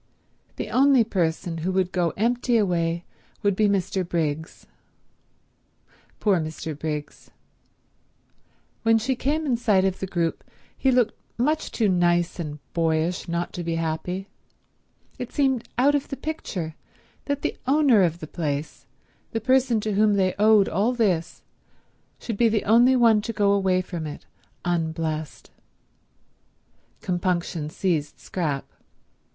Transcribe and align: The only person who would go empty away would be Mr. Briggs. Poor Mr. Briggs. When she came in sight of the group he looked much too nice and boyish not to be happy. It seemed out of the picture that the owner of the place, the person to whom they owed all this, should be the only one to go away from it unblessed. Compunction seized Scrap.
The 0.55 0.71
only 0.71 1.03
person 1.03 1.59
who 1.59 1.71
would 1.73 1.91
go 1.91 2.09
empty 2.17 2.57
away 2.57 3.05
would 3.43 3.55
be 3.55 3.67
Mr. 3.69 4.03
Briggs. 4.03 4.65
Poor 6.19 6.39
Mr. 6.39 6.75
Briggs. 6.75 7.29
When 8.81 8.97
she 8.97 9.15
came 9.15 9.45
in 9.45 9.57
sight 9.57 9.85
of 9.85 9.99
the 9.99 10.07
group 10.07 10.43
he 10.75 10.89
looked 10.89 11.13
much 11.37 11.71
too 11.71 11.87
nice 11.87 12.39
and 12.39 12.57
boyish 12.73 13.27
not 13.27 13.53
to 13.53 13.63
be 13.63 13.75
happy. 13.75 14.27
It 15.19 15.31
seemed 15.31 15.69
out 15.77 15.93
of 15.93 16.07
the 16.07 16.17
picture 16.17 16.73
that 17.25 17.43
the 17.43 17.55
owner 17.67 18.01
of 18.01 18.21
the 18.21 18.25
place, 18.25 18.87
the 19.33 19.39
person 19.39 19.79
to 19.81 19.93
whom 19.93 20.15
they 20.15 20.33
owed 20.39 20.67
all 20.67 20.93
this, 20.93 21.43
should 22.17 22.37
be 22.37 22.49
the 22.49 22.63
only 22.65 22.95
one 22.95 23.21
to 23.21 23.33
go 23.33 23.51
away 23.51 23.83
from 23.83 24.07
it 24.07 24.25
unblessed. 24.65 25.51
Compunction 27.01 27.69
seized 27.69 28.17
Scrap. 28.19 28.65